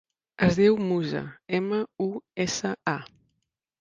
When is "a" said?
2.95-2.97